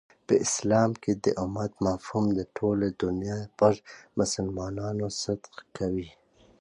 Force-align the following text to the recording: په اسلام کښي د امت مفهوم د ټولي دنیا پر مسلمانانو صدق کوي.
په 0.27 0.33
اسلام 0.45 0.91
کښي 1.03 1.13
د 1.23 1.25
امت 1.43 1.71
مفهوم 1.87 2.25
د 2.37 2.39
ټولي 2.57 2.89
دنیا 3.03 3.39
پر 3.59 3.73
مسلمانانو 4.19 5.05
صدق 5.21 5.53
کوي. 5.77 6.09